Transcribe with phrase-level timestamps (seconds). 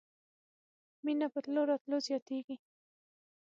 [1.05, 2.55] مينه په تلو راتلو زياتېږي.